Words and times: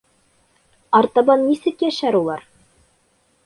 Артабан 1.01 1.45
нисек 1.51 1.87
йәшәр 1.87 2.21
улар? 2.23 2.45